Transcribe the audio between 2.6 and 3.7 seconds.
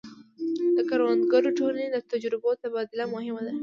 تبادله مهمه ده.